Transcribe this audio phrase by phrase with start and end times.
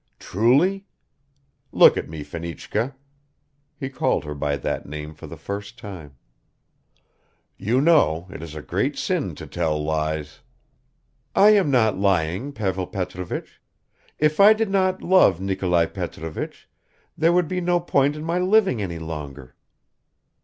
[0.17, 0.87] "Truly?
[1.71, 2.95] Look at me, Fenichka."
[3.79, 6.15] (He called her by that name for the first time.)...
[7.55, 10.39] "You know, it is a great sin to tell lies!"
[11.35, 13.61] "I am not lying, Pavel Petrovich.
[14.17, 16.67] If I did not love Nikolai Petrovich,
[17.15, 19.55] there would be no point in my living any longer."